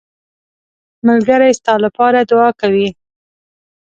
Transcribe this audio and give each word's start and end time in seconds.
ملګری 1.07 1.51
ستا 1.59 1.73
لپاره 1.85 2.19
دعا 2.29 2.49
کوي 2.61 2.87